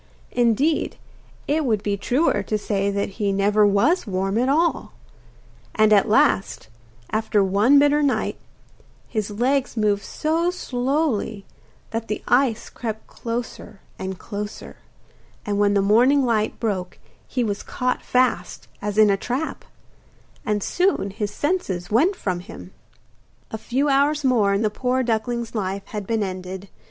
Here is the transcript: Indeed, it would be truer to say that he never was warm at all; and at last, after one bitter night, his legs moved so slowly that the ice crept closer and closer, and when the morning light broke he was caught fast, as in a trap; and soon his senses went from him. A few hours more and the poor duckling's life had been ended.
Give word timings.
Indeed, 0.31 0.97
it 1.47 1.63
would 1.63 1.83
be 1.83 1.95
truer 1.95 2.41
to 2.41 2.57
say 2.57 2.89
that 2.89 3.21
he 3.21 3.31
never 3.31 3.67
was 3.67 4.07
warm 4.07 4.39
at 4.39 4.49
all; 4.49 4.93
and 5.75 5.93
at 5.93 6.09
last, 6.09 6.69
after 7.11 7.43
one 7.43 7.77
bitter 7.77 8.01
night, 8.01 8.39
his 9.07 9.29
legs 9.29 9.77
moved 9.77 10.01
so 10.03 10.49
slowly 10.49 11.45
that 11.91 12.07
the 12.07 12.23
ice 12.27 12.67
crept 12.67 13.05
closer 13.05 13.79
and 13.99 14.17
closer, 14.17 14.77
and 15.45 15.59
when 15.59 15.75
the 15.75 15.83
morning 15.83 16.25
light 16.25 16.59
broke 16.59 16.97
he 17.27 17.43
was 17.43 17.61
caught 17.61 18.01
fast, 18.01 18.67
as 18.81 18.97
in 18.97 19.11
a 19.11 19.17
trap; 19.17 19.63
and 20.43 20.63
soon 20.63 21.11
his 21.11 21.29
senses 21.29 21.91
went 21.91 22.15
from 22.15 22.39
him. 22.39 22.71
A 23.51 23.57
few 23.59 23.87
hours 23.87 24.23
more 24.23 24.51
and 24.53 24.65
the 24.65 24.71
poor 24.71 25.03
duckling's 25.03 25.53
life 25.53 25.85
had 25.85 26.07
been 26.07 26.23
ended. 26.23 26.69